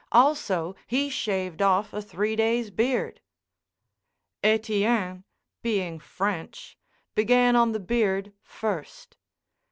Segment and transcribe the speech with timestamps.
[0.11, 3.21] Also, he shaved off a three days' beard.
[4.43, 5.23] Etienne,
[5.61, 6.75] being French,
[7.13, 9.15] began on the beard first.